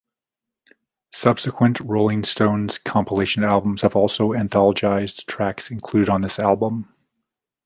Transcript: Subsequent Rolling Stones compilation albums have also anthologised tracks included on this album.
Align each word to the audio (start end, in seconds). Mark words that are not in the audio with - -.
Subsequent 1.13 1.79
Rolling 1.79 2.23
Stones 2.23 2.79
compilation 2.79 3.43
albums 3.43 3.83
have 3.83 3.95
also 3.95 4.29
anthologised 4.31 5.27
tracks 5.27 5.69
included 5.69 6.09
on 6.09 6.21
this 6.21 6.39
album. 6.39 6.91